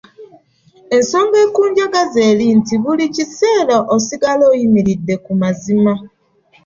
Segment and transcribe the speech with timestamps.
[0.95, 5.93] Ensonga ekunjagaza eri nti buli kiseera osigala oyimiridde ku mazima.